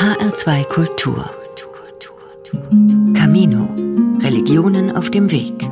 [0.00, 1.30] HR2 Kultur.
[3.12, 3.68] Camino.
[4.22, 5.68] Religionen auf dem Weg.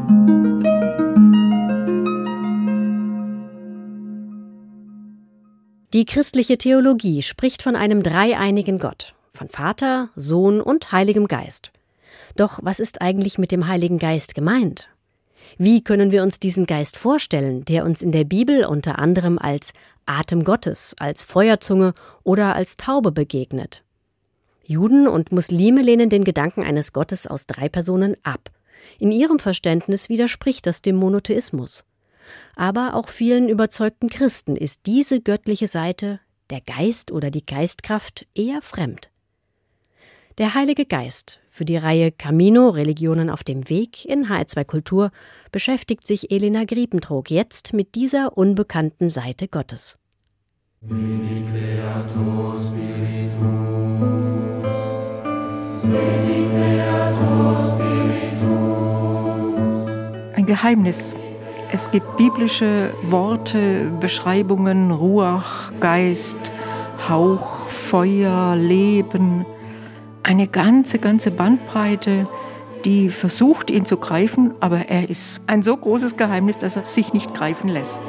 [5.95, 11.73] Die christliche Theologie spricht von einem dreieinigen Gott, von Vater, Sohn und Heiligem Geist.
[12.37, 14.91] Doch was ist eigentlich mit dem Heiligen Geist gemeint?
[15.57, 19.73] Wie können wir uns diesen Geist vorstellen, der uns in der Bibel unter anderem als
[20.05, 23.85] Atem Gottes, als Feuerzunge oder als Taube begegnet?
[24.69, 28.51] Juden und Muslime lehnen den Gedanken eines Gottes aus drei Personen ab.
[28.99, 31.87] In ihrem Verständnis widerspricht das dem Monotheismus.
[32.55, 36.21] Aber auch vielen überzeugten Christen ist diese göttliche Seite,
[36.51, 39.09] der Geist oder die Geistkraft, eher fremd.
[40.37, 45.11] Der Heilige Geist für die Reihe Camino Religionen auf dem Weg in HR2 Kultur
[45.51, 49.97] beschäftigt sich Elena Griepentrog jetzt mit dieser unbekannten Seite Gottes.
[60.35, 61.15] Ein Geheimnis.
[61.71, 66.39] Es gibt biblische Worte, Beschreibungen, Ruach, Geist,
[67.09, 69.45] Hauch, Feuer, Leben,
[70.23, 72.27] eine ganze, ganze Bandbreite,
[72.85, 77.13] die versucht, ihn zu greifen, aber er ist ein so großes Geheimnis, dass er sich
[77.13, 78.03] nicht greifen lässt.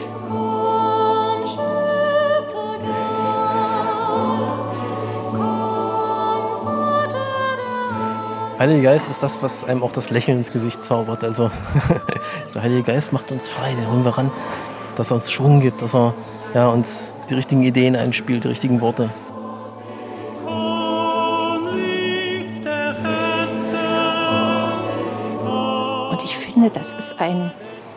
[8.60, 11.24] Heiliger Geist ist das, was einem auch das Lächeln ins Gesicht zaubert.
[11.24, 11.50] Also
[12.54, 14.32] der Heilige Geist macht uns frei, den holen wir ran,
[14.96, 16.14] dass er uns Schwung gibt, dass er
[16.54, 19.10] ja, uns die richtigen Ideen einspielt, die richtigen Worte.
[26.60, 27.52] finde, das ist ein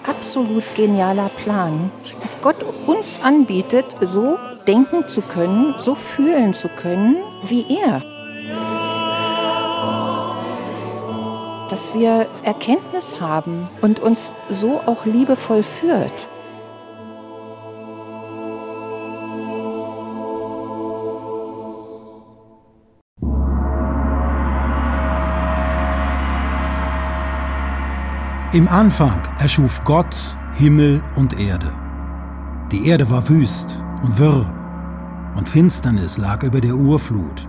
[0.06, 4.38] absolut genialer Plan, dass Gott uns anbietet, so
[4.68, 8.11] denken zu können, so fühlen zu können wie er.
[11.72, 16.28] Dass wir Erkenntnis haben und uns so auch liebevoll führt.
[28.52, 30.14] Im Anfang erschuf Gott
[30.52, 31.72] Himmel und Erde.
[32.70, 34.44] Die Erde war wüst und wirr,
[35.36, 37.48] und Finsternis lag über der Urflut.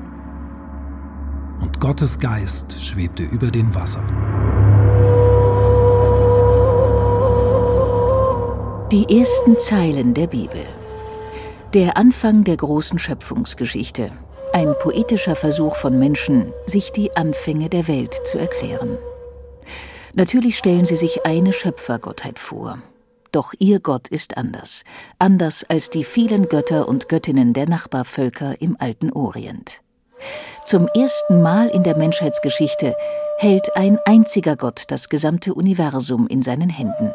[1.84, 4.08] Gottes Geist schwebte über den Wassern.
[8.90, 10.66] Die ersten Zeilen der Bibel.
[11.74, 14.12] Der Anfang der großen Schöpfungsgeschichte.
[14.54, 18.98] Ein poetischer Versuch von Menschen, sich die Anfänge der Welt zu erklären.
[20.14, 22.78] Natürlich stellen sie sich eine Schöpfergottheit vor.
[23.34, 24.86] Doch ihr Gott ist anders,
[25.20, 29.84] anders als die vielen Götter und Göttinnen der Nachbarvölker im alten Orient.
[30.66, 32.96] Zum ersten Mal in der Menschheitsgeschichte
[33.38, 37.12] hält ein einziger Gott das gesamte Universum in seinen Händen.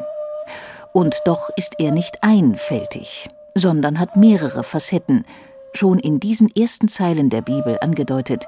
[0.92, 5.24] Und doch ist er nicht einfältig, sondern hat mehrere Facetten,
[5.74, 8.44] schon in diesen ersten Zeilen der Bibel angedeutet,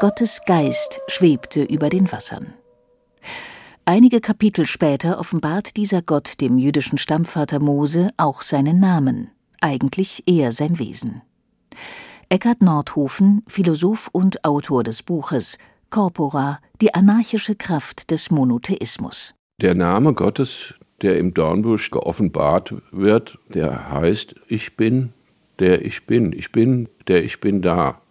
[0.00, 2.52] Gottes Geist schwebte über den Wassern.
[3.86, 9.30] Einige Kapitel später offenbart dieser Gott dem jüdischen Stammvater Mose auch seinen Namen,
[9.60, 11.22] eigentlich eher sein Wesen.
[12.28, 15.58] Eckhard Nordhofen, Philosoph und Autor des Buches
[15.90, 19.32] Corpora, die anarchische Kraft des Monotheismus.
[19.62, 25.12] Der Name Gottes, der im Dornbusch geoffenbart wird, der heißt Ich bin,
[25.60, 28.02] der ich bin, ich bin, der ich bin da.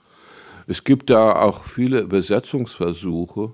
[0.65, 3.51] Es gibt da auch viele Übersetzungsversuche,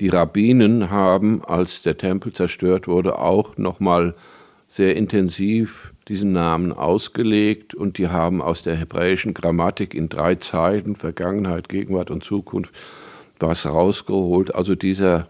[0.00, 4.14] die Rabbinen haben, als der Tempel zerstört wurde, auch nochmal
[4.66, 10.96] sehr intensiv diesen Namen ausgelegt und die haben aus der hebräischen Grammatik in drei Zeiten,
[10.96, 12.74] Vergangenheit, Gegenwart und Zukunft,
[13.38, 14.52] was rausgeholt.
[14.52, 15.28] Also dieser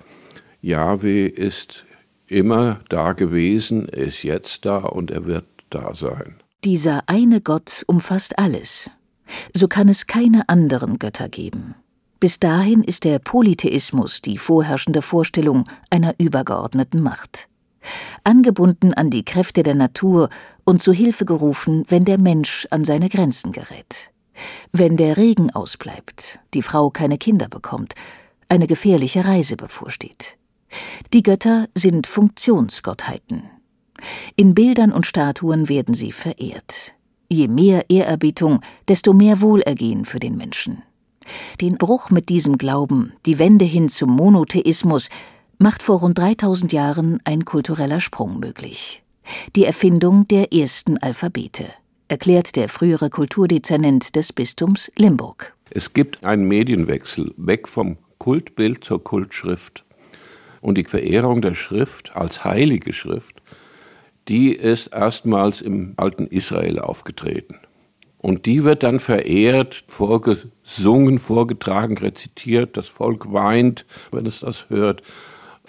[0.63, 1.85] Yahweh ist
[2.29, 6.37] immer da gewesen, er ist jetzt da und er wird da sein.
[6.65, 8.91] Dieser eine Gott umfasst alles.
[9.55, 11.75] So kann es keine anderen Götter geben.
[12.21, 17.50] Bis dahin ist der Polytheismus die vorherrschende Vorstellung einer übergeordneten Macht.
[18.25, 20.29] Angebunden an die Kräfte der Natur
[20.65, 24.13] und zu Hilfe gerufen, wenn der Mensch an seine Grenzen gerät.
[24.73, 27.95] Wenn der Regen ausbleibt, die Frau keine Kinder bekommt,
[28.49, 30.37] eine gefährliche Reise bevorsteht.
[31.13, 33.43] Die Götter sind Funktionsgottheiten.
[34.37, 36.95] In Bildern und Statuen werden sie verehrt.
[37.29, 40.83] Je mehr Ehrerbietung, desto mehr Wohlergehen für den Menschen.
[41.61, 45.11] Den Bruch mit diesem Glauben, die Wende hin zum Monotheismus,
[45.61, 49.03] macht vor rund 3000 Jahren ein kultureller Sprung möglich.
[49.55, 51.67] Die Erfindung der ersten Alphabete,
[52.09, 55.55] erklärt der frühere Kulturdezernent des Bistums Limburg.
[55.71, 59.85] Es gibt einen Medienwechsel weg vom Kultbild zur Kultschrift.
[60.61, 63.41] Und die Verehrung der Schrift als heilige Schrift,
[64.29, 67.61] die ist erstmals im alten Israel aufgetreten.
[68.19, 72.77] Und die wird dann verehrt, vorgesungen, vorgetragen, rezitiert.
[72.77, 75.03] Das Volk weint, wenn es das hört.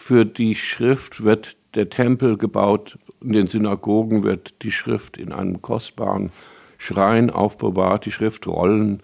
[0.04, 2.98] Für die Schrift wird der Tempel gebaut.
[3.22, 6.32] In den Synagogen wird die Schrift in einem kostbaren
[6.80, 8.08] Schrein aufbewahrt.
[8.08, 9.04] Die Schriftrollen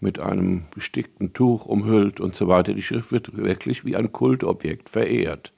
[0.00, 2.74] mit einem bestickten Tuch umhüllt und so weiter.
[2.74, 5.54] Die Schrift wird wirklich wie ein Kultobjekt verehrt.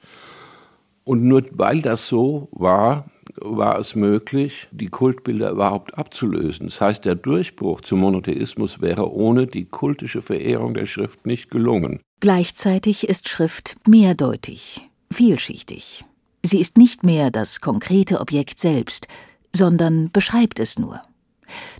[1.03, 3.11] Und nur weil das so war,
[3.41, 6.69] war es möglich, die Kultbilder überhaupt abzulösen.
[6.69, 12.03] Das heißt, der Durchbruch zum Monotheismus wäre ohne die kultische Verehrung der Schrift nicht gelungen.
[12.21, 14.83] Gleichzeitig ist Schrift mehrdeutig,
[15.13, 16.03] vielschichtig.
[16.43, 19.07] Sie ist nicht mehr das konkrete Objekt selbst,
[19.55, 21.03] sondern beschreibt es nur.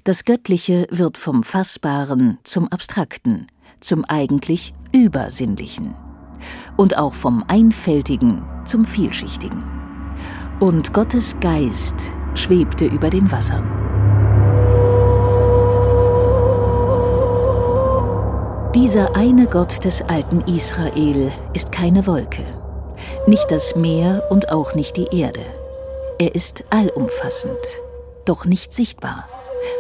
[0.05, 3.47] Das Göttliche wird vom Fassbaren zum Abstrakten,
[3.81, 5.95] zum eigentlich Übersinnlichen.
[6.77, 9.65] Und auch vom Einfältigen zum Vielschichtigen.
[10.61, 11.97] Und Gottes Geist
[12.35, 13.86] schwebte über den Wassern.
[18.77, 22.45] Dieser eine Gott des alten Israel ist keine Wolke,
[23.27, 25.41] nicht das Meer und auch nicht die Erde.
[26.19, 27.57] Er ist allumfassend,
[28.27, 29.31] doch nicht sichtbar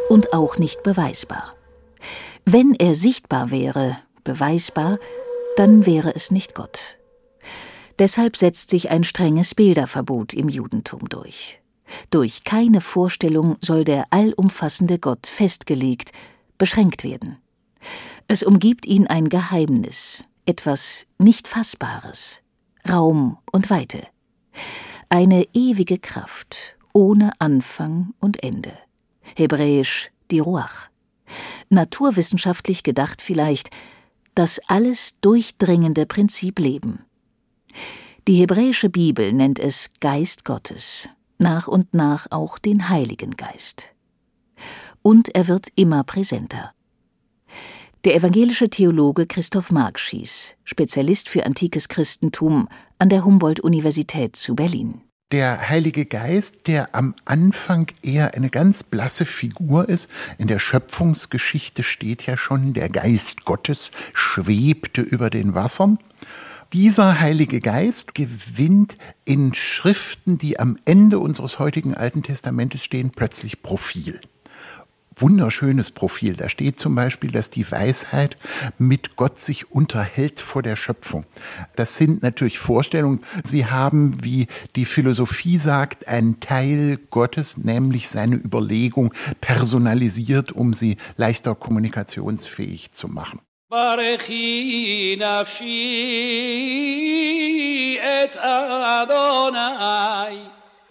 [0.08, 1.50] und auch nicht beweisbar.
[2.46, 4.98] Wenn er sichtbar wäre, beweisbar,
[5.56, 6.96] dann wäre es nicht Gott.
[7.98, 11.60] Deshalb setzt sich ein strenges Bilderverbot im Judentum durch.
[12.08, 16.12] Durch keine Vorstellung soll der allumfassende Gott festgelegt,
[16.56, 17.36] beschränkt werden.
[18.28, 22.40] Es umgibt ihn ein Geheimnis, etwas nicht Fassbares,
[22.88, 24.06] Raum und Weite,
[25.08, 28.72] eine ewige Kraft ohne Anfang und Ende
[29.34, 30.88] hebräisch die Ruach.
[31.68, 33.70] Naturwissenschaftlich gedacht vielleicht
[34.34, 37.04] das alles durchdringende Prinzip Leben.
[38.28, 41.08] Die hebräische Bibel nennt es Geist Gottes,
[41.38, 43.94] nach und nach auch den Heiligen Geist.
[45.02, 46.72] Und er wird immer präsenter.
[48.06, 52.68] Der evangelische Theologe Christoph Markschies, Spezialist für antikes Christentum
[53.00, 55.00] an der Humboldt-Universität zu Berlin
[55.32, 60.08] der Heilige Geist, der am Anfang eher eine ganz blasse Figur ist.
[60.38, 65.98] In der Schöpfungsgeschichte steht ja schon, der Geist Gottes schwebte über den Wassern.
[66.72, 73.62] Dieser Heilige Geist gewinnt in Schriften, die am Ende unseres heutigen Alten Testamentes stehen, plötzlich
[73.62, 74.20] Profil
[75.16, 76.34] wunderschönes Profil.
[76.34, 78.36] Da steht zum Beispiel, dass die Weisheit
[78.78, 81.24] mit Gott sich unterhält vor der Schöpfung.
[81.74, 83.20] Das sind natürlich Vorstellungen.
[83.42, 84.46] Sie haben, wie
[84.76, 93.08] die Philosophie sagt, einen Teil Gottes, nämlich seine Überlegung, personalisiert, um sie leichter kommunikationsfähig zu
[93.08, 93.40] machen.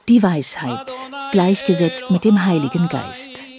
[0.07, 0.91] Die Weisheit,
[1.31, 3.54] gleichgesetzt mit dem Heiligen Geist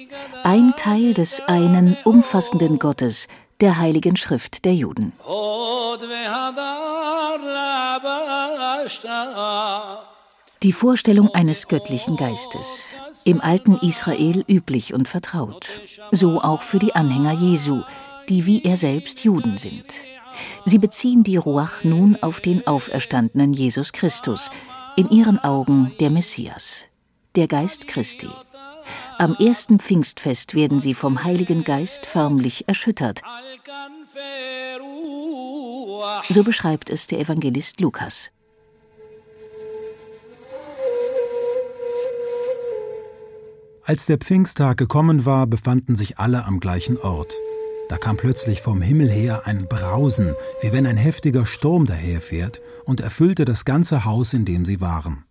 [0.46, 3.26] ein Teil des einen umfassenden Gottes,
[3.60, 5.12] der Heiligen Schrift der Juden.
[10.62, 12.94] Die Vorstellung eines göttlichen Geistes,
[13.24, 15.66] im alten Israel üblich und vertraut,
[16.12, 17.82] so auch für die Anhänger Jesu,
[18.28, 19.94] die wie er selbst Juden sind.
[20.64, 24.50] Sie beziehen die Ruach nun auf den auferstandenen Jesus Christus,
[24.94, 26.84] in ihren Augen der Messias,
[27.34, 28.28] der Geist Christi.
[29.18, 33.22] Am ersten Pfingstfest werden sie vom Heiligen Geist förmlich erschüttert.
[36.28, 38.32] So beschreibt es der Evangelist Lukas.
[43.82, 47.34] Als der Pfingsttag gekommen war, befanden sich alle am gleichen Ort.
[47.88, 53.00] Da kam plötzlich vom Himmel her ein Brausen, wie wenn ein heftiger Sturm daherfährt, und
[53.00, 55.25] erfüllte das ganze Haus, in dem sie waren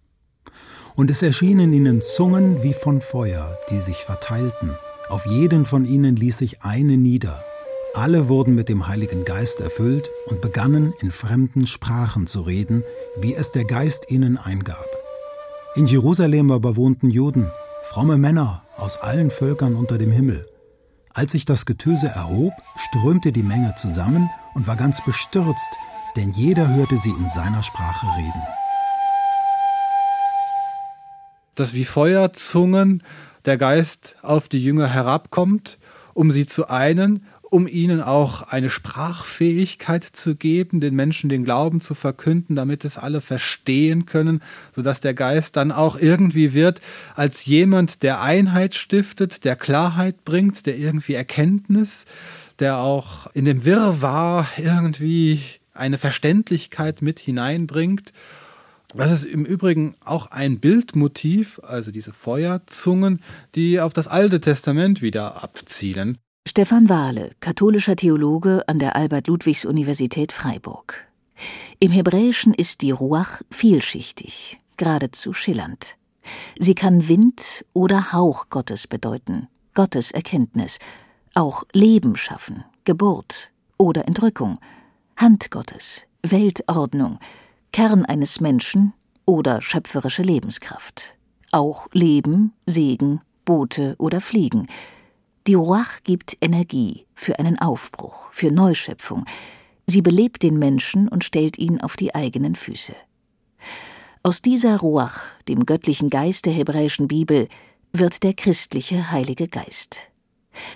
[0.96, 4.78] und es erschienen ihnen Zungen wie von Feuer, die sich verteilten.
[5.10, 7.44] Auf jeden von ihnen ließ sich eine nieder.
[7.94, 12.84] Alle wurden mit dem Heiligen Geist erfüllt und begannen in fremden Sprachen zu reden,
[13.20, 14.88] wie es der Geist ihnen eingab.
[15.76, 17.52] In Jerusalem aber wohnten Juden,
[17.84, 20.46] fromme Männer aus allen Völkern unter dem Himmel.
[21.14, 25.70] Als sich das Getöse erhob, strömte die Menge zusammen und war ganz bestürzt,
[26.18, 28.44] denn jeder hörte sie in seiner Sprache reden
[31.56, 33.04] dass wie Feuerzungen
[33.46, 35.78] der Geist auf die Jünger herabkommt,
[36.14, 41.80] um sie zu einen, um ihnen auch eine Sprachfähigkeit zu geben, den Menschen den Glauben
[41.80, 44.42] zu verkünden, damit es alle verstehen können,
[44.76, 46.82] sodass der Geist dann auch irgendwie wird
[47.16, 52.06] als jemand, der Einheit stiftet, der Klarheit bringt, der irgendwie Erkenntnis
[52.60, 55.42] der auch in dem Wirrwarr irgendwie
[55.74, 58.14] eine Verständlichkeit mit hineinbringt.
[58.98, 63.22] Das ist im Übrigen auch ein Bildmotiv, also diese Feuerzungen,
[63.54, 66.18] die auf das Alte Testament wieder abzielen.
[66.48, 71.08] Stefan Wahle, katholischer Theologe an der Albert-Ludwigs-Universität Freiburg.
[71.80, 75.98] Im Hebräischen ist die Ruach vielschichtig, geradezu schillernd.
[76.58, 80.80] Sie kann Wind oder Hauch Gottes bedeuten, Gottes Erkenntnis,
[81.34, 84.58] auch Leben schaffen, Geburt oder Entrückung,
[85.18, 87.20] Hand Gottes, Weltordnung,
[87.76, 88.94] Kern eines Menschen
[89.26, 91.18] oder schöpferische Lebenskraft,
[91.52, 94.68] auch Leben, Segen, Boote oder Fliegen.
[95.46, 99.26] Die Ruach gibt Energie für einen Aufbruch, für Neuschöpfung.
[99.88, 102.96] Sie belebt den Menschen und stellt ihn auf die eigenen Füße.
[104.24, 107.50] Aus dieser Ruach, dem göttlichen Geist der hebräischen Bibel,
[107.92, 109.98] wird der christliche Heilige Geist.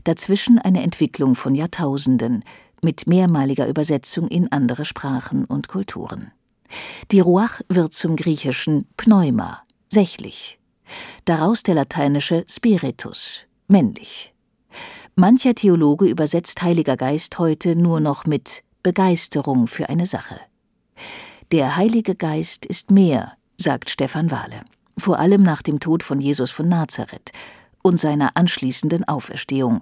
[0.04, 2.44] Dazwischen eine Entwicklung von Jahrtausenden
[2.84, 6.34] mit mehrmaliger Übersetzung in andere Sprachen und Kulturen.
[7.12, 10.60] Die Ruach wird zum griechischen Pneuma, sächlich.
[11.26, 14.34] Daraus der lateinische Spiritus, männlich.
[15.16, 20.40] Mancher Theologe übersetzt Heiliger Geist heute nur noch mit Begeisterung für eine Sache.
[21.52, 24.62] Der Heilige Geist ist mehr sagt Stefan Wahle,
[24.98, 27.32] vor allem nach dem Tod von Jesus von Nazareth
[27.84, 29.82] und seiner anschließenden Auferstehung,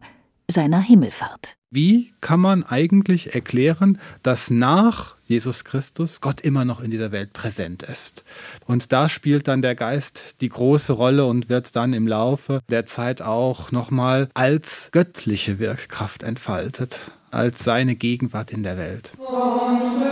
[0.50, 1.58] seiner Himmelfahrt.
[1.70, 7.34] Wie kann man eigentlich erklären, dass nach Jesus Christus Gott immer noch in dieser Welt
[7.34, 8.24] präsent ist?
[8.66, 12.86] Und da spielt dann der Geist die große Rolle und wird dann im Laufe der
[12.86, 19.12] Zeit auch nochmal als göttliche Wirkkraft entfaltet, als seine Gegenwart in der Welt.
[19.18, 20.07] Und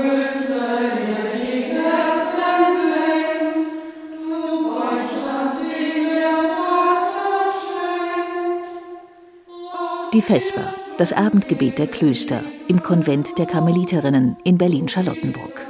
[10.16, 15.68] Die Vesper, das Abendgebet der Klöster im Konvent der Karmeliterinnen in Berlin-Charlottenburg.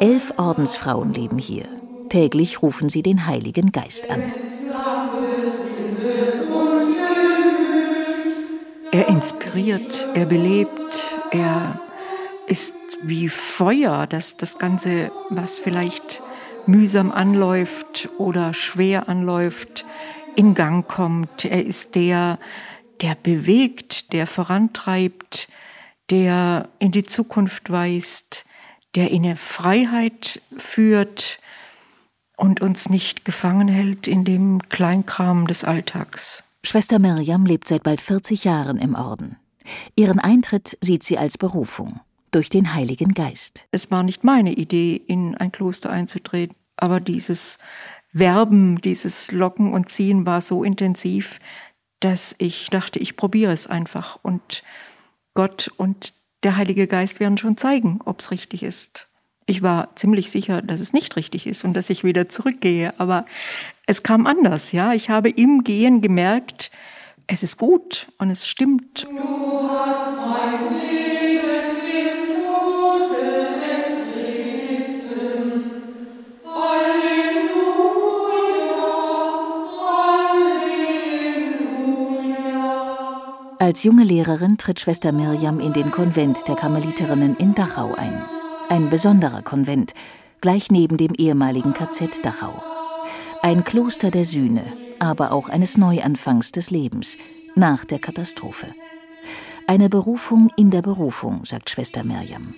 [0.00, 1.66] Elf Ordensfrauen leben hier.
[2.08, 4.22] Täglich rufen sie den Heiligen Geist an.
[8.90, 11.78] Er inspiriert, er belebt, er
[12.46, 12.72] ist
[13.02, 16.22] wie Feuer, dass das Ganze, was vielleicht
[16.64, 19.84] mühsam anläuft oder schwer anläuft,
[20.36, 21.44] in Gang kommt.
[21.44, 22.38] Er ist der,
[23.02, 25.48] der bewegt, der vorantreibt,
[26.10, 28.44] der in die Zukunft weist,
[28.94, 31.38] der in eine Freiheit führt
[32.36, 36.42] und uns nicht gefangen hält in dem Kleinkram des Alltags.
[36.64, 39.36] Schwester Mirjam lebt seit bald 40 Jahren im Orden.
[39.96, 42.00] Ihren Eintritt sieht sie als Berufung
[42.30, 43.66] durch den Heiligen Geist.
[43.70, 47.58] Es war nicht meine Idee, in ein Kloster einzutreten, aber dieses
[48.12, 51.40] Werben, dieses Locken und Ziehen war so intensiv,
[52.00, 54.62] dass ich dachte, ich probiere es einfach und
[55.34, 59.08] Gott und der Heilige Geist werden schon zeigen, ob es richtig ist.
[59.46, 63.24] Ich war ziemlich sicher, dass es nicht richtig ist und dass ich wieder zurückgehe, aber
[63.86, 64.92] es kam anders, ja.
[64.92, 66.70] Ich habe im Gehen gemerkt,
[67.26, 69.04] es ist gut und es stimmt.
[69.04, 70.77] Du hast mein
[83.68, 88.24] Als junge Lehrerin tritt Schwester Mirjam in den Konvent der Karmeliterinnen in Dachau ein.
[88.70, 89.92] Ein besonderer Konvent,
[90.40, 92.62] gleich neben dem ehemaligen KZ Dachau.
[93.42, 94.62] Ein Kloster der Sühne,
[95.00, 97.18] aber auch eines Neuanfangs des Lebens,
[97.56, 98.68] nach der Katastrophe.
[99.66, 102.54] Eine Berufung in der Berufung, sagt Schwester Mirjam.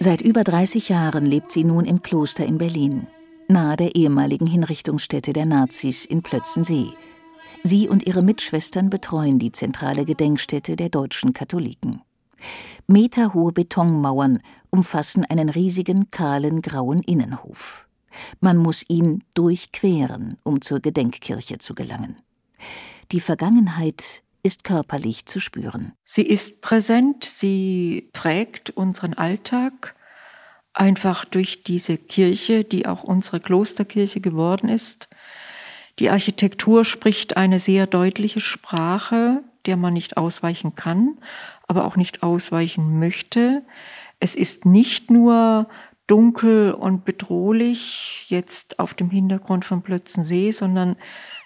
[0.00, 3.06] Seit über 30 Jahren lebt sie nun im Kloster in Berlin,
[3.46, 6.92] nahe der ehemaligen Hinrichtungsstätte der Nazis in Plötzensee
[7.62, 12.02] Sie und ihre Mitschwestern betreuen die zentrale Gedenkstätte der deutschen Katholiken.
[12.86, 17.86] Meterhohe Betonmauern umfassen einen riesigen, kahlen, grauen Innenhof.
[18.40, 22.16] Man muss ihn durchqueren, um zur Gedenkkirche zu gelangen.
[23.12, 25.92] Die Vergangenheit ist körperlich zu spüren.
[26.04, 29.94] Sie ist präsent, sie prägt unseren Alltag
[30.72, 35.08] einfach durch diese Kirche, die auch unsere Klosterkirche geworden ist.
[35.98, 41.18] Die Architektur spricht eine sehr deutliche Sprache, der man nicht ausweichen kann,
[41.66, 43.62] aber auch nicht ausweichen möchte.
[44.20, 45.68] Es ist nicht nur
[46.06, 50.96] dunkel und bedrohlich jetzt auf dem Hintergrund von Plötzensee, sondern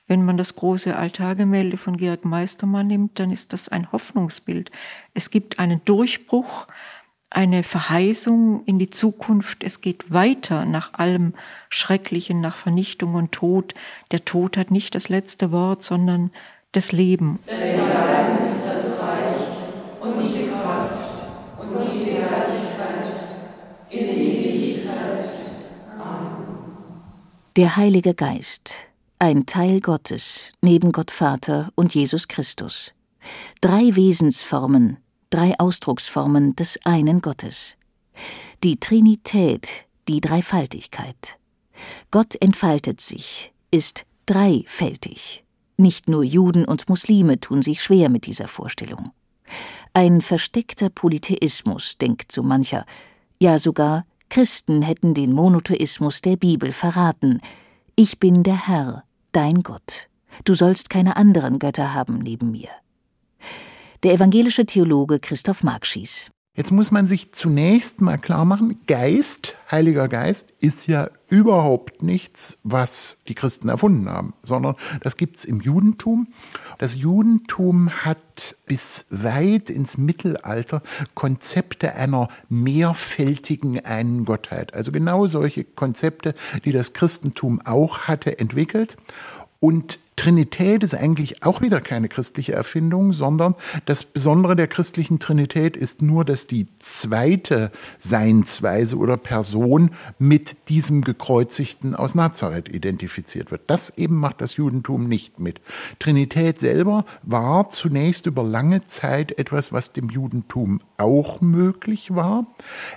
[0.06, 4.70] wenn man das große Altargemälde von Georg Meistermann nimmt, dann ist das ein Hoffnungsbild.
[5.14, 6.66] Es gibt einen Durchbruch,
[7.34, 9.64] eine Verheißung in die Zukunft.
[9.64, 11.34] Es geht weiter nach allem
[11.68, 13.74] Schrecklichen, nach Vernichtung und Tod.
[14.10, 16.30] Der Tod hat nicht das letzte Wort, sondern
[16.72, 17.38] das Leben.
[27.56, 28.74] Der Heilige Geist,
[29.18, 32.94] ein Teil Gottes, neben Gott Vater und Jesus Christus.
[33.60, 34.96] Drei Wesensformen,
[35.32, 37.78] drei Ausdrucksformen des einen Gottes.
[38.62, 41.38] Die Trinität, die Dreifaltigkeit.
[42.10, 45.44] Gott entfaltet sich, ist dreifältig.
[45.78, 49.10] Nicht nur Juden und Muslime tun sich schwer mit dieser Vorstellung.
[49.94, 52.84] Ein versteckter Polytheismus, denkt so mancher.
[53.40, 57.40] Ja, sogar Christen hätten den Monotheismus der Bibel verraten.
[57.96, 60.08] Ich bin der Herr, dein Gott.
[60.44, 62.68] Du sollst keine anderen Götter haben neben mir.
[64.02, 66.32] Der evangelische Theologe Christoph Markschies.
[66.56, 72.58] Jetzt muss man sich zunächst mal klar machen, Geist, Heiliger Geist, ist ja überhaupt nichts,
[72.64, 76.26] was die Christen erfunden haben, sondern das gibt es im Judentum.
[76.78, 80.82] Das Judentum hat bis weit ins Mittelalter
[81.14, 84.74] Konzepte einer mehrfältigen einen Gottheit.
[84.74, 88.96] Also genau solche Konzepte, die das Christentum auch hatte, entwickelt.
[89.60, 95.76] Und Trinität ist eigentlich auch wieder keine christliche Erfindung, sondern das Besondere der christlichen Trinität
[95.76, 103.62] ist nur, dass die zweite Seinsweise oder Person mit diesem Gekreuzigten aus Nazareth identifiziert wird.
[103.66, 105.60] Das eben macht das Judentum nicht mit.
[105.98, 112.46] Trinität selber war zunächst über lange Zeit etwas, was dem Judentum auch möglich war.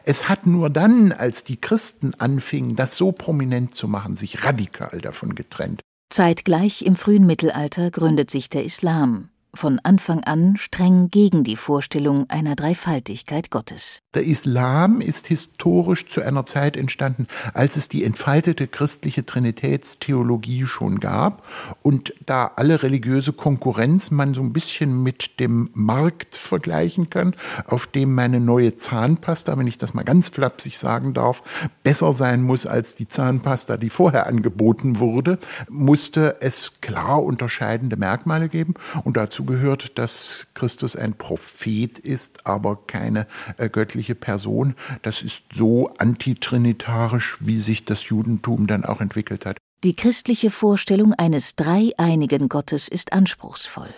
[0.03, 5.01] Es hat nur dann, als die Christen anfingen, das so prominent zu machen, sich radikal
[5.01, 5.84] davon getrennt.
[6.09, 12.29] Zeitgleich im frühen Mittelalter gründet sich der Islam, von Anfang an streng gegen die Vorstellung
[12.29, 13.99] einer Dreifaltigkeit Gottes.
[14.13, 20.99] Der Islam ist historisch zu einer Zeit entstanden, als es die entfaltete christliche Trinitätstheologie schon
[20.99, 21.43] gab
[21.85, 27.35] und da alle religiöse Konkurrenz man so ein bisschen mit dem Markt vergleichen kann,
[27.67, 31.43] auf dem meine neue Zahnpasta, wenn ich das mal ganz flapsig sagen darf,
[31.83, 35.37] besser sein muss als die Zahnpasta, die vorher angeboten wurde,
[35.69, 42.79] musste es klar unterscheidende Merkmale geben und dazu gehört, dass Christus ein Prophet ist, aber
[42.87, 44.73] keine äh, göttliche Person.
[45.03, 49.57] Das ist so antitrinitarisch, wie sich das Judentum dann auch entwickelt hat.
[49.85, 53.93] Die christliche Vorstellung eines dreieinigen Gottes ist anspruchsvoll.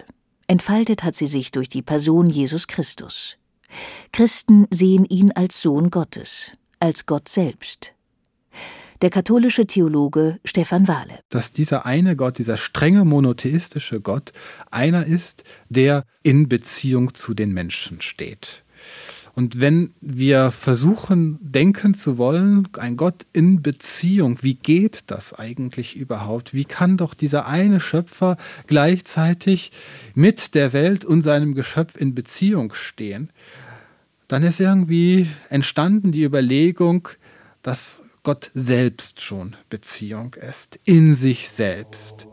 [0.45, 3.37] Entfaltet hat sie sich durch die Person Jesus Christus.
[4.11, 7.93] Christen sehen ihn als Sohn Gottes, als Gott selbst
[9.01, 11.19] der katholische Theologe Stefan Wahle.
[11.29, 14.33] Dass dieser eine Gott, dieser strenge monotheistische Gott,
[14.71, 18.63] einer ist, der in Beziehung zu den Menschen steht.
[19.37, 25.95] Und wenn wir versuchen, denken zu wollen, ein Gott in Beziehung, wie geht das eigentlich
[25.95, 26.55] überhaupt?
[26.55, 29.71] Wie kann doch dieser eine Schöpfer gleichzeitig
[30.15, 33.29] mit der Welt und seinem Geschöpf in Beziehung stehen?
[34.27, 37.07] Dann ist irgendwie entstanden die Überlegung,
[37.61, 42.27] dass Gott selbst schon Beziehung ist, in sich selbst.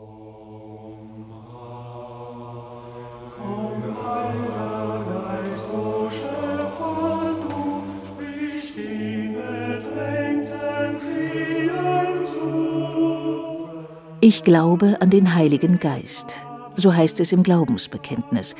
[14.27, 16.37] Ich glaube an den Heiligen Geist,
[16.73, 18.55] so heißt es im Glaubensbekenntnis,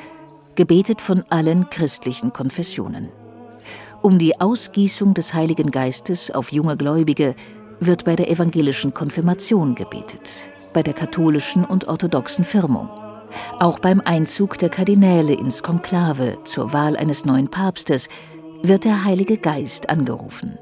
[0.54, 3.08] gebetet von allen christlichen Konfessionen.
[4.00, 7.34] Um die Ausgießung des Heiligen Geistes auf junge Gläubige
[7.80, 12.88] wird bei der evangelischen Konfirmation gebetet, bei der katholischen und orthodoxen Firmung.
[13.58, 18.08] Auch beim Einzug der Kardinäle ins Konklave zur Wahl eines neuen Papstes
[18.62, 20.60] wird der Heilige Geist angerufen.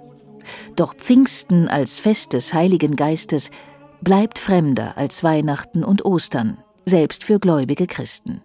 [0.77, 3.51] Doch Pfingsten als Fest des Heiligen Geistes
[4.05, 8.43] bleibt fremder als Weihnachten und Ostern, selbst für gläubige Christen.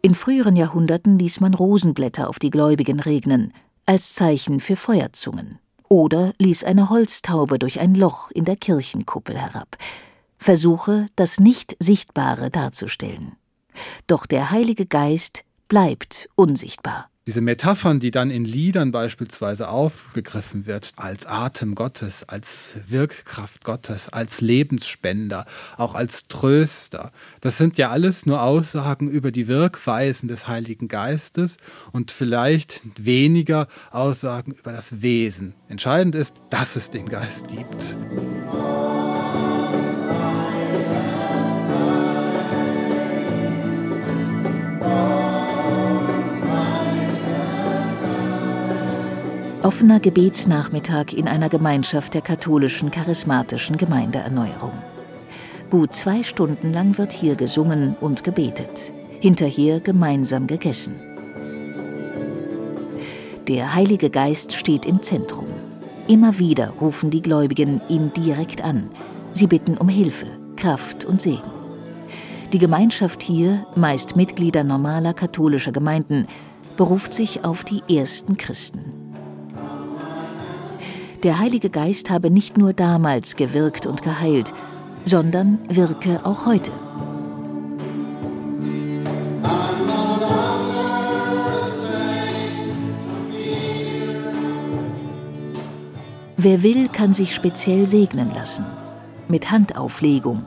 [0.00, 3.52] In früheren Jahrhunderten ließ man Rosenblätter auf die Gläubigen regnen,
[3.84, 9.76] als Zeichen für Feuerzungen oder ließ eine Holztaube durch ein Loch in der Kirchenkuppel herab,
[10.38, 13.32] versuche, das Nicht-Sichtbare darzustellen.
[14.06, 17.10] Doch der Heilige Geist bleibt unsichtbar.
[17.26, 24.12] Diese Metaphern, die dann in Liedern beispielsweise aufgegriffen wird, als Atem Gottes, als Wirkkraft Gottes,
[24.12, 25.46] als Lebensspender,
[25.78, 31.56] auch als Tröster, das sind ja alles nur Aussagen über die Wirkweisen des Heiligen Geistes
[31.92, 35.54] und vielleicht weniger Aussagen über das Wesen.
[35.70, 37.96] Entscheidend ist, dass es den Geist gibt.
[49.64, 54.74] Offener Gebetsnachmittag in einer Gemeinschaft der katholischen charismatischen Gemeindeerneuerung.
[55.70, 60.96] Gut zwei Stunden lang wird hier gesungen und gebetet, hinterher gemeinsam gegessen.
[63.48, 65.46] Der Heilige Geist steht im Zentrum.
[66.08, 68.90] Immer wieder rufen die Gläubigen ihn direkt an.
[69.32, 71.50] Sie bitten um Hilfe, Kraft und Segen.
[72.52, 76.26] Die Gemeinschaft hier, meist Mitglieder normaler katholischer Gemeinden,
[76.76, 78.93] beruft sich auf die ersten Christen.
[81.24, 84.52] Der Heilige Geist habe nicht nur damals gewirkt und geheilt,
[85.06, 86.70] sondern wirke auch heute.
[96.36, 98.66] Wer will, kann sich speziell segnen lassen.
[99.26, 100.44] Mit Handauflegung,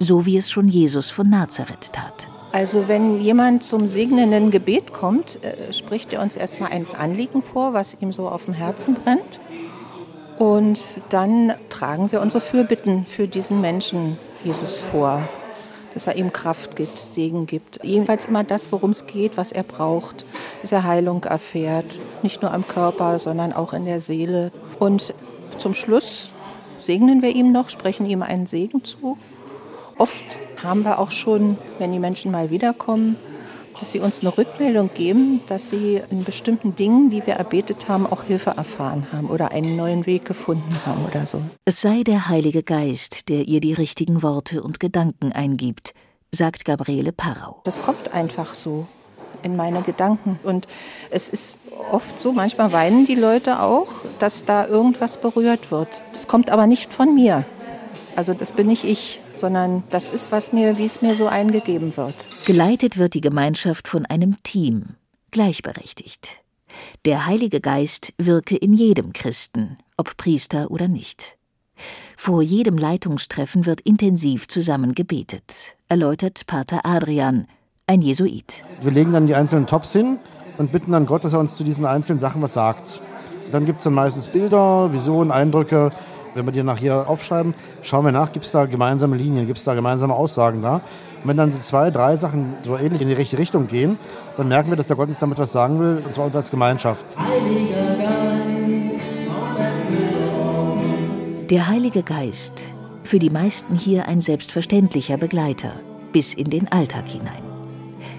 [0.00, 2.28] so wie es schon Jesus von Nazareth tat.
[2.50, 7.74] Also wenn jemand zum segnenden Gebet kommt, äh, spricht er uns erstmal ein Anliegen vor,
[7.74, 9.38] was ihm so auf dem Herzen brennt.
[10.38, 15.22] Und dann tragen wir unsere Fürbitten für diesen Menschen Jesus vor,
[15.94, 17.80] dass er ihm Kraft gibt, Segen gibt.
[17.82, 20.26] Jedenfalls immer das, worum es geht, was er braucht,
[20.60, 24.52] dass er Heilung erfährt, nicht nur am Körper, sondern auch in der Seele.
[24.78, 25.14] Und
[25.56, 26.32] zum Schluss
[26.78, 29.16] segnen wir ihm noch, sprechen ihm einen Segen zu.
[29.96, 33.16] Oft haben wir auch schon, wenn die Menschen mal wiederkommen,
[33.78, 38.06] dass sie uns eine Rückmeldung geben, dass sie in bestimmten Dingen, die wir erbetet haben,
[38.06, 41.40] auch Hilfe erfahren haben oder einen neuen Weg gefunden haben oder so.
[41.64, 45.94] Es sei der Heilige Geist, der ihr die richtigen Worte und Gedanken eingibt,
[46.32, 47.60] sagt Gabriele Parau.
[47.64, 48.86] Das kommt einfach so
[49.42, 50.38] in meine Gedanken.
[50.42, 50.66] Und
[51.10, 51.58] es ist
[51.90, 56.02] oft so, manchmal weinen die Leute auch, dass da irgendwas berührt wird.
[56.12, 57.44] Das kommt aber nicht von mir.
[58.16, 61.96] Also das bin nicht ich, sondern das ist, was mir, wie es mir so eingegeben
[61.96, 62.26] wird.
[62.46, 64.96] Geleitet wird die Gemeinschaft von einem Team,
[65.30, 66.30] gleichberechtigt.
[67.04, 71.36] Der Heilige Geist wirke in jedem Christen, ob Priester oder nicht.
[72.16, 77.46] Vor jedem Leitungstreffen wird intensiv zusammen gebetet, erläutert Pater Adrian,
[77.86, 78.64] ein Jesuit.
[78.80, 80.18] Wir legen dann die einzelnen Tops hin
[80.56, 83.02] und bitten dann Gott, dass er uns zu diesen einzelnen Sachen was sagt.
[83.52, 85.90] Dann gibt es dann meistens Bilder, Visionen, Eindrücke.
[86.36, 89.64] Wenn wir die nachher aufschreiben, schauen wir nach, gibt es da gemeinsame Linien, gibt es
[89.64, 90.74] da gemeinsame Aussagen da.
[91.22, 93.98] Und wenn dann so zwei, drei Sachen so ähnlich in die richtige Richtung gehen,
[94.36, 96.50] dann merken wir, dass der Gott uns damit was sagen will, und zwar uns als
[96.50, 97.06] Gemeinschaft.
[101.48, 105.72] Der Heilige Geist, für die meisten hier ein selbstverständlicher Begleiter,
[106.12, 107.42] bis in den Alltag hinein.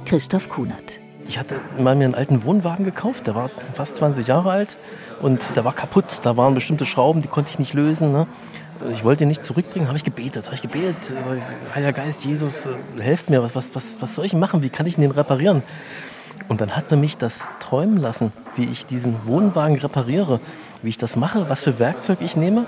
[0.06, 1.07] Christoph Kunert.
[1.28, 4.78] Ich hatte mal mir einen alten Wohnwagen gekauft, der war fast 20 Jahre alt
[5.22, 6.06] und der war kaputt.
[6.24, 8.14] Da waren bestimmte Schrauben, die konnte ich nicht lösen.
[8.14, 8.28] Ne?
[8.94, 10.46] Ich wollte ihn nicht zurückbringen, habe ich gebetet.
[10.46, 11.14] Habe ich gebetet,
[11.76, 14.64] Heiliger Geist, Jesus, äh, helft mir, was, was, was soll ich machen?
[14.64, 15.64] Wie kann ich den reparieren?
[16.48, 20.40] Und dann hat er mich das träumen lassen, wie ich diesen Wohnwagen repariere,
[20.82, 22.66] wie ich das mache, was für Werkzeug ich nehme.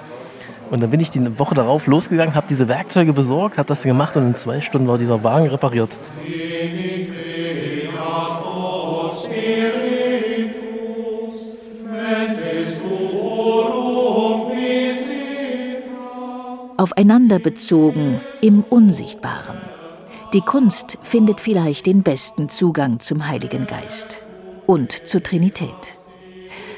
[0.69, 4.17] Und dann bin ich die Woche darauf losgegangen, habe diese Werkzeuge besorgt, habe das gemacht
[4.17, 5.97] und in zwei Stunden war dieser Wagen repariert.
[16.79, 19.57] Aufeinander bezogen im Unsichtbaren.
[20.31, 24.23] Die Kunst findet vielleicht den besten Zugang zum Heiligen Geist
[24.65, 25.97] und zur Trinität.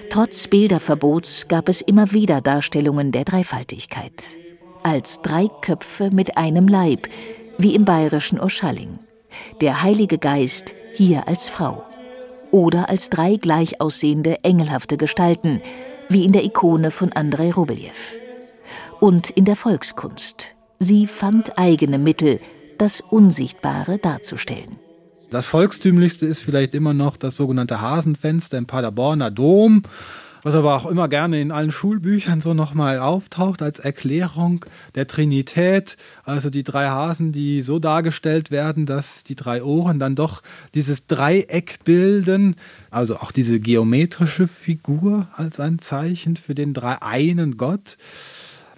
[0.09, 4.23] Trotz Bilderverbots gab es immer wieder Darstellungen der Dreifaltigkeit.
[4.81, 7.07] Als drei Köpfe mit einem Leib,
[7.59, 8.97] wie im bayerischen Oschalling.
[9.61, 11.83] Der Heilige Geist hier als Frau.
[12.49, 15.61] Oder als drei gleich aussehende engelhafte Gestalten,
[16.09, 17.91] wie in der Ikone von Andrei Rubeljew.
[19.01, 20.49] Und in der Volkskunst.
[20.77, 22.39] Sie fand eigene Mittel,
[22.77, 24.77] das Unsichtbare darzustellen.
[25.31, 29.81] Das volkstümlichste ist vielleicht immer noch das sogenannte Hasenfenster im Paderborner Dom,
[30.43, 35.97] was aber auch immer gerne in allen Schulbüchern so nochmal auftaucht als Erklärung der Trinität,
[36.23, 40.43] also die drei Hasen, die so dargestellt werden, dass die drei Ohren dann doch
[40.75, 42.55] dieses Dreieck bilden,
[42.91, 47.97] also auch diese geometrische Figur als ein Zeichen für den dreieinen Gott.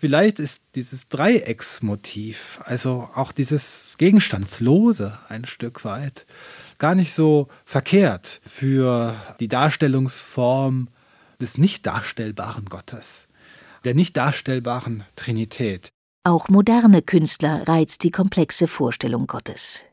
[0.03, 6.25] Vielleicht ist dieses Dreiecksmotiv, also auch dieses Gegenstandslose ein Stück weit,
[6.77, 10.89] gar nicht so verkehrt für die Darstellungsform
[11.39, 13.29] des nicht darstellbaren Gottes,
[13.85, 15.93] der nicht darstellbaren Trinität.
[16.25, 19.85] Auch moderne Künstler reizt die komplexe Vorstellung Gottes.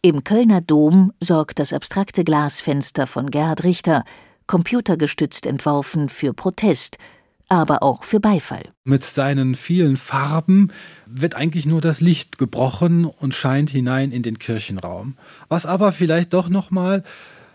[0.00, 4.04] Im Kölner Dom sorgt das abstrakte Glasfenster von Gerhard Richter,
[4.46, 6.98] computergestützt entworfen, für Protest
[7.50, 8.62] aber auch für Beifall.
[8.84, 10.72] Mit seinen vielen Farben
[11.04, 15.16] wird eigentlich nur das Licht gebrochen und scheint hinein in den Kirchenraum.
[15.48, 17.02] Was aber vielleicht doch nochmal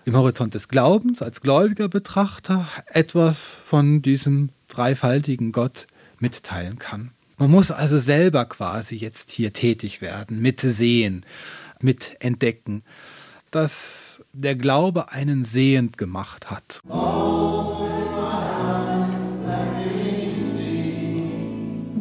[0.04, 5.88] im Horizont des Glaubens als gläubiger Betrachter etwas von diesem dreifaltigen Gott
[6.20, 7.12] mitteilen kann.
[7.38, 11.26] Man muss also selber quasi jetzt hier tätig werden, mitsehen,
[11.82, 12.84] mitentdecken,
[13.52, 16.82] dass der Glaube einen sehend gemacht hat.
[16.88, 17.75] Oh.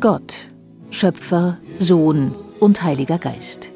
[0.05, 0.35] Gott,
[0.91, 3.73] Schöpfer, Sohn und Heiliger Geist.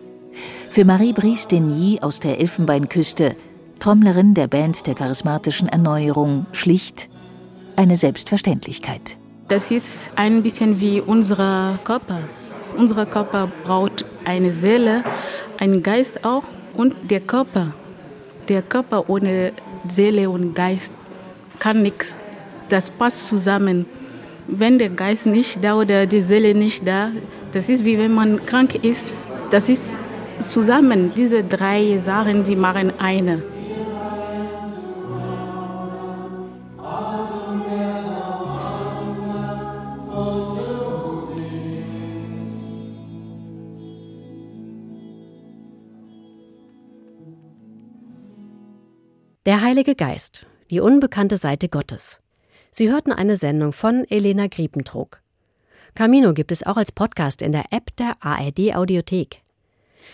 [0.68, 3.34] Für Marie Brice Denis aus der Elfenbeinküste,
[3.80, 7.08] Trommlerin der Band der charismatischen Erneuerung, schlicht
[7.76, 9.16] eine Selbstverständlichkeit.
[9.48, 12.18] Das ist ein bisschen wie unser Körper.
[12.76, 15.04] Unser Körper braucht eine Seele,
[15.56, 17.72] einen Geist auch und der Körper.
[18.48, 19.52] Der Körper ohne
[19.88, 20.92] Seele und Geist
[21.58, 22.18] kann nichts.
[22.68, 23.86] Das passt zusammen.
[24.50, 27.10] Wenn der Geist nicht da oder die Seele nicht da,
[27.52, 29.12] das ist wie wenn man krank ist.
[29.50, 29.94] Das ist
[30.40, 31.12] zusammen.
[31.14, 33.42] Diese drei Sachen, die machen eine.
[49.44, 52.20] Der Heilige Geist, die unbekannte Seite Gottes.
[52.78, 55.20] Sie hörten eine Sendung von Elena Griepentrog.
[55.96, 59.42] Camino gibt es auch als Podcast in der App der ARD Audiothek.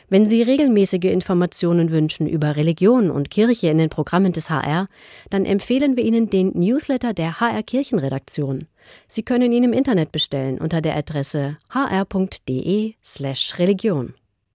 [0.08, 4.88] Wenn Sie regelmäßige Informationen wünschen über Religion und Kirche in den Programmen des HR,
[5.28, 8.66] dann empfehlen wir Ihnen den Newsletter der HR Kirchenredaktion.
[9.08, 14.14] Sie können ihn im Internet bestellen unter der Adresse hr.de/religion.